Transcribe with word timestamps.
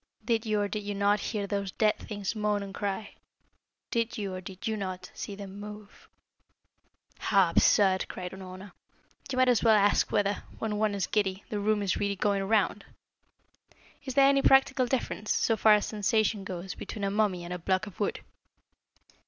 Did 0.25 0.47
you, 0.47 0.61
or 0.61 0.67
did 0.67 0.79
you 0.81 0.95
not, 0.95 1.19
hear 1.19 1.45
those 1.45 1.73
dead 1.73 1.99
things 1.99 2.35
moan 2.35 2.63
and 2.63 2.73
cry? 2.73 3.13
Did 3.91 4.17
you, 4.17 4.33
or 4.33 4.41
did 4.41 4.65
you 4.65 4.75
not, 4.75 5.11
see 5.13 5.35
them 5.35 5.59
move?" 5.59 6.09
"How 7.19 7.51
absurd!" 7.51 8.07
cried 8.07 8.31
Unorna. 8.31 8.71
"You 9.31 9.37
might 9.37 9.47
as 9.47 9.63
well 9.63 9.75
ask 9.75 10.11
whether, 10.11 10.41
when 10.57 10.77
one 10.77 10.95
is 10.95 11.05
giddy, 11.05 11.43
the 11.49 11.59
room 11.59 11.83
is 11.83 11.97
really 11.97 12.15
going 12.15 12.43
round? 12.45 12.83
Is 14.03 14.15
there 14.15 14.25
any 14.27 14.41
practical 14.41 14.87
difference, 14.87 15.31
so 15.31 15.55
far 15.55 15.73
as 15.75 15.85
sensation 15.85 16.43
goes, 16.45 16.73
between 16.73 17.03
a 17.03 17.11
mummy 17.11 17.43
and 17.45 17.53
a 17.53 17.59
block 17.59 17.85
of 17.85 17.99
wood?" 17.99 18.21